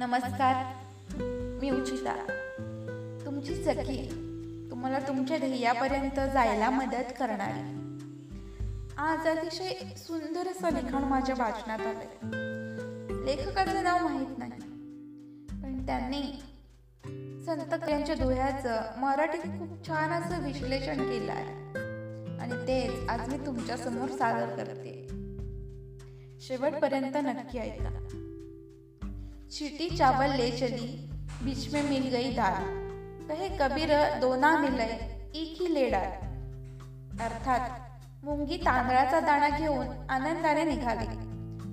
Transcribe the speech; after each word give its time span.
नमस्कार 0.00 0.54
मी 1.60 1.70
उचिता. 1.70 2.14
तुमची 3.24 3.54
सखी 3.54 4.06
तुम्हाला 4.70 4.98
तुमच्या 4.98 5.38
ध्येयापर्यंत 5.38 6.20
जायला 6.34 6.70
मदत 6.70 7.12
करणारी 7.18 7.60
आज 8.98 9.26
अतिशय 9.26 9.72
सुंदर 9.96 10.48
असं 10.48 10.70
लिखाण 10.70 11.04
माझ्या 11.04 11.34
वाचनात 11.38 11.80
आलंय. 11.80 12.16
लेखकाचं 13.24 13.84
नाव 13.84 14.08
माहीत 14.08 14.38
नाही 14.38 14.50
पण 15.62 15.86
त्यांनी 15.86 16.22
संत 17.46 17.88
यांच्या 17.88 18.14
दोह्याचं 18.14 18.80
मराठीत 18.96 19.42
खूप 19.42 19.86
छान 19.86 20.10
असं 20.10 20.44
विश्लेषण 20.44 21.10
केलं 21.10 21.32
आहे. 21.32 21.78
आणि 22.38 22.66
तेच 22.66 23.08
आज 23.08 23.28
मी 23.28 23.46
तुमच्यासमोर 23.46 24.08
सादर 24.08 24.56
करते. 24.56 25.06
शेवटपर्यंत 26.40 27.16
नक्की 27.16 27.58
ऐका. 27.58 28.06
चीटी 29.52 29.96
चावल 29.96 30.30
ले 30.36 30.50
चली 30.50 30.86
बीच 31.42 31.72
में 31.72 31.82
मिल 31.82 32.02
गई 32.08 32.30
दाल। 32.34 32.54
कहे 33.28 33.48
कबीर 33.58 33.92
दोना 34.20 34.56
मिलय 34.58 34.92
एक 35.34 35.56
ही 35.60 35.74
लेडार 35.74 36.04
अर्थात 37.22 37.70
मुंगी 38.24 38.56
तांदळाचा 38.56 39.20
दाणा 39.20 39.48
घेऊन 39.58 39.86
आनंदाने 40.10 40.64
निघाली. 40.64 41.06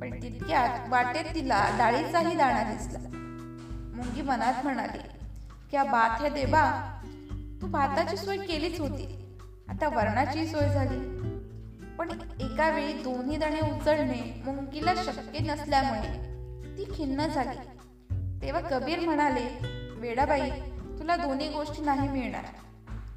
पण 0.00 0.22
तितक्यात 0.22 0.88
वाटेत 0.88 1.24
तिला 1.34 1.60
डाळीचाही 1.78 2.34
दाणा 2.34 2.62
दिसला. 2.62 2.98
मुंगी 3.96 4.22
मनात 4.22 4.64
म्हणाली 4.64 4.98
क्या 5.70 5.84
बात 5.84 6.22
है 6.22 6.30
देबा 6.30 6.64
तू 7.62 7.66
भाताची 7.66 8.16
सोय 8.16 8.36
केलीच 8.36 8.80
होती. 8.80 9.06
आता 9.68 9.88
वरणाची 9.88 10.46
सोय 10.46 10.68
झाली. 10.68 10.98
पण 11.98 12.10
एका 12.40 12.70
वेळी 12.70 12.92
दोन्ही 12.92 13.36
दाणे 13.36 13.60
उचलणे 13.60 14.42
मुंगीला 14.44 14.94
शक्य 14.94 15.38
नसल्यामुळे 15.38 16.29
ती 16.80 16.84
खिन्न 16.84 17.26
झाली. 17.26 17.56
तेव्हा 18.42 18.60
कबीर 18.60 19.00
म्हणाले 19.00 19.58
वेडाबाई 19.96 20.50
तुला 20.98 21.16
दोन्ही 21.16 21.48
गोष्टी 21.48 21.82
नाही 21.82 22.08
मिळणार. 22.08 22.42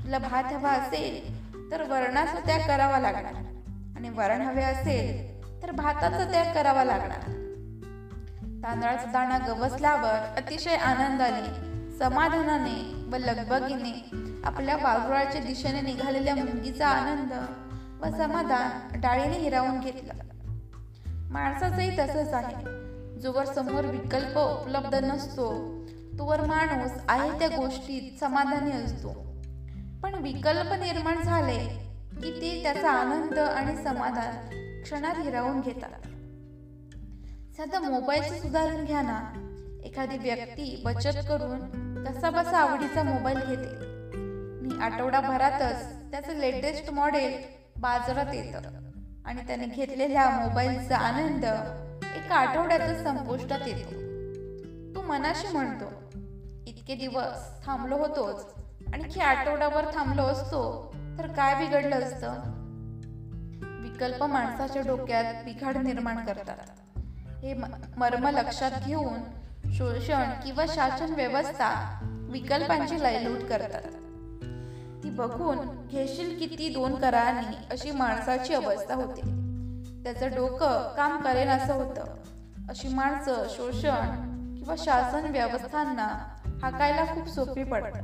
तुला 0.03 0.17
भात 0.17 0.43
हवा 0.43 0.71
असेल 0.71 1.41
तर 1.71 1.83
वरणाचा 1.83 2.39
त्याग 2.45 2.59
करावा 2.67 2.99
लागणार. 2.99 3.33
आणि 3.95 4.09
वरण 4.09 4.41
हवे 4.41 4.63
असेल 4.63 5.33
तर 5.63 5.71
भाताचा 5.71 6.31
त्याग 6.31 6.53
करावा 6.53 6.83
लागणार. 6.83 7.21
तांदळाचा 8.63 9.11
दाणा 9.11 9.37
गवसल्यावर 9.47 10.41
अतिशय 10.41 10.75
आनंदाने 10.75 11.47
समाधानाने 11.97 13.07
व 13.11 13.17
लगबगीने 13.17 14.11
आपल्या 14.43 14.75
वावराच्या 14.75 15.41
दिशेने 15.41 15.81
निघालेल्या 15.81 16.35
मुंगीचा 16.35 16.87
आनंद 16.87 17.31
व 18.01 18.17
समाधान 18.17 19.01
डाळीने 19.01 19.37
हिरावून 19.37 19.79
घेतलं. 19.79 20.13
माणसाचंही 21.31 21.97
तसंच 21.99 22.33
आहे. 22.33 22.82
जोवर 23.23 23.45
समोर 23.45 23.85
विकल्प 23.85 24.37
उपलब्ध 24.37 24.95
नसतो 24.95 25.53
तोवर 26.19 26.41
माणूस 26.41 26.91
आहे 27.07 27.39
त्या 27.39 27.47
गोष्टीत 27.47 28.19
समाधानी 28.19 28.71
असतो. 28.71 29.09
पण 30.03 30.15
विकल्प 30.15 30.73
निर्माण 30.73 31.21
झाले 31.23 31.59
की 32.21 32.31
ते 32.31 32.63
त्याचा 32.63 32.91
आनंद 32.91 33.39
आणि 33.39 33.83
समाधान 33.83 34.49
क्षणात 34.83 35.15
हिरावून 35.15 35.61
घेतात. 35.61 35.89
साधं 37.57 37.91
मोबाईलचं 37.91 38.49
उदाहरण 38.49 38.85
घ्या 38.85 39.01
ना. 39.01 39.33
एखादी 39.83 40.17
व्यक्ती 40.17 40.81
बचत 40.85 41.17
करून 41.29 41.59
कसा 42.03 42.29
बसा 42.29 42.57
आवडीचा 42.57 43.03
मोबाईल 43.03 43.37
घेते. 43.37 43.85
मी 44.61 44.81
आठवडाभरातच 44.81 46.11
त्याचं 46.11 46.33
लेटेस्ट 46.33 46.89
मॉडेल 46.89 47.41
बाजारात 47.81 48.33
येतं 48.33 48.59
आणि 49.25 49.41
त्याने 49.47 49.65
घेतलेल्या 49.65 50.29
मोबाईलचा 50.29 50.97
आनंद 50.97 51.45
एका 52.15 52.35
आठवड्यातच 52.35 53.03
संपुष्टात 53.03 53.59
येतो. 53.67 53.89
तू 54.95 55.01
मनाशी 55.01 55.47
म्हणतो 55.47 55.85
इतके 56.67 56.95
दिवस 56.95 57.65
थांबलो 57.65 57.97
होतोच 57.97 58.45
आणखी 58.93 59.19
आठवड्यावर 59.19 59.85
थांबलो 59.93 60.23
असतो 60.23 60.93
तर 61.17 61.27
काय 61.27 61.55
बिघडलं 61.55 61.95
असतं? 61.95 62.33
विकल्प 63.81 64.23
माणसाच्या 64.23 64.81
डोक्यात 64.81 65.25
बिघाड 65.45 65.77
निर्माण 65.77 66.25
करतात. 66.25 66.57
हे 67.43 67.53
मर्म 67.97 68.27
लक्षात 68.27 68.71
घेऊन 68.85 69.19
शोषण 69.73 70.29
किंवा 70.43 70.65
शासन 70.67 71.13
व्यवस्था 71.13 71.99
विकल्पांची 72.29 73.03
लयलूट 73.03 73.37
करतात. 73.37 73.81
ती 75.03 75.09
बघून 75.09 75.87
घेशील 75.87 76.39
किती 76.39 76.69
दोन 76.69 76.95
कराने 76.95 77.67
अशी 77.71 77.91
माणसाची 77.91 78.53
अवस्था 78.53 78.95
होते. 78.95 79.42
त्याचं 80.03 80.29
डोकं 80.35 80.95
काम 80.95 81.21
करेन 81.21 81.47
असं 81.47 81.73
होतं. 81.73 82.05
अशी 82.69 82.87
माणसं 82.87 83.43
शोषण 83.49 84.33
किंवा 84.55 84.75
शासन 84.77 85.31
व्यवस्थांना 85.31 86.37
हाकायला 86.61 87.05
खूप 87.05 87.27
सोपी 87.27 87.63
पडतात 87.63 88.03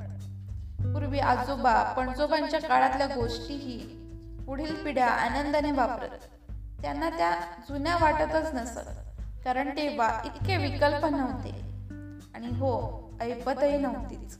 पूर्वी 0.93 1.19
आजोबा 1.19 1.93
पणजोबांच्या 1.97 2.61
काळातल्या 2.61 3.07
गोष्टीही 3.07 3.99
पुढील 4.45 4.83
पिढ्या 4.83 5.07
आनंदाने 5.07 5.71
वापरत. 5.71 6.09
त्यांना 6.81 7.09
त्या 7.09 7.31
जुन्या 7.69 7.97
वाटतच 8.01 8.53
नसत 8.53 8.89
कारण 9.45 9.69
तेव्हा 9.69 10.21
इतके 10.25 10.57
विकल्प 10.57 11.05
नव्हते. 11.05 11.61
आणि 12.35 12.47
हो 12.47 13.03
ऐपतही 13.21 13.77
नव्हतीच. 13.77 14.37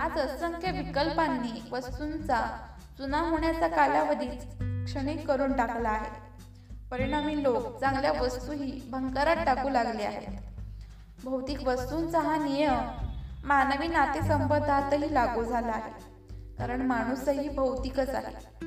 आज 0.00 0.18
असंख्य 0.18 0.70
विकल्पांनी 0.70 1.68
वस्तूंचा 1.72 2.58
जुना 2.98 3.20
होण्याचा 3.20 3.68
कालावधीच 3.68 4.44
क्षणिक 4.84 5.28
करून 5.28 5.52
टाकला 5.52 5.88
आहे. 5.88 6.27
परिणामी 6.90 7.42
लोक 7.42 7.80
चांगल्या 7.80 8.12
वस्तूही 8.12 8.82
भंकारात 8.90 9.36
टाकू 9.46 9.68
लागले 9.68 10.02
आहेत. 10.02 10.28
भौतिक 11.24 11.62
वस्तूंचा 11.62 12.20
हा 12.20 12.36
नियम 12.36 12.88
मानवी 13.44 13.86
नातेसंबंधातही 13.86 15.14
लागू 15.14 15.44
झाला 15.44 15.72
आहे. 15.72 15.92
कारण 16.58 16.82
माणूसही 16.82 17.48
भौतिकच 17.48 18.08
आहे. 18.08 18.58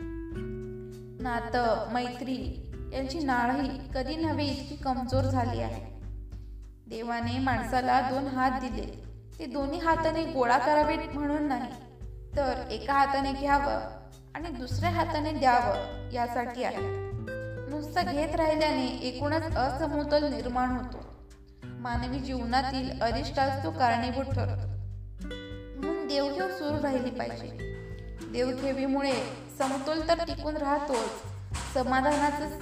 नातं 1.23 1.93
मैत्री 1.93 2.71
यांची 2.93 3.19
नाळही 3.19 3.79
कधी 3.95 4.15
नव्हे 4.15 4.45
इतकी 4.45 4.75
कमजोर 4.75 5.21
झाली 5.21 5.61
आहे. 5.61 5.99
देवाने 6.89 7.39
माणसाला 7.39 8.01
दोन 8.01 8.27
हात 8.27 8.51
दिले. 8.51 9.03
ते 9.39 9.45
दोन्ही 9.45 9.79
हाताने 9.79 10.25
गोळा 10.25 10.57
करावेत 10.57 11.15
म्हणून 11.15 11.43
नाही 11.43 11.71
तर 12.35 12.67
एका 12.71 12.93
हाताने 12.93 13.33
घ्यावं 13.33 13.79
आणि 14.35 14.49
दुसऱ्या 14.49 14.89
हाताने 14.89 15.31
द्यावं 15.31 16.09
यासाठी 16.11 16.63
आहे. 16.63 17.10
नुसतं 17.81 18.05
घेत 18.11 18.35
राहिल्याने 18.35 18.87
एकूणच 18.87 19.55
असमतोल 19.55 20.23
निर्माण 20.23 20.69
होतो. 20.69 20.97
मानवी 21.63 22.19
जीवनातील 22.19 23.01
अरिष्टाच 23.01 23.63
तो 23.63 23.71
कारणीभूत 23.71 24.23
ठरतो. 24.23 24.67
म्हणून 25.79 26.07
देवघेव 26.07 26.47
सुरू 26.47 26.83
राहिली 26.83 27.09
पाहिजे. 27.09 27.47
देवघेवीमुळे 28.33 29.13
समतोल 29.57 30.07
तर 30.07 30.23
टिकून 30.23 30.57
राहतोच. 30.57 31.09
समाधानाचं 31.73 32.59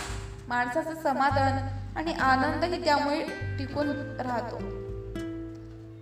माणसाचं 0.48 0.96
समाधान 0.96 1.68
आणि 1.98 2.14
आनंदही 2.14 2.86
त्यामुळे 2.86 3.24
टिकून 3.58 3.90
राहतो. 4.20 4.58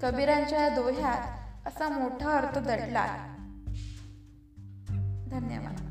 कबीरांच्या 0.02 0.70
दोह्यात 0.70 1.22
असा 1.68 1.90
मोठा 1.90 2.38
अर्थ 2.38 2.58
दडला 2.58 3.06
धन्यवाद. 5.32 5.87